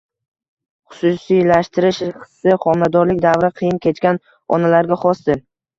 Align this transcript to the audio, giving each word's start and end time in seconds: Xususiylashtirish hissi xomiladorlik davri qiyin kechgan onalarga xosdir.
Xususiylashtirish 0.95 2.01
hissi 2.23 2.57
xomiladorlik 2.65 3.23
davri 3.29 3.55
qiyin 3.61 3.81
kechgan 3.89 4.23
onalarga 4.61 5.03
xosdir. 5.07 5.51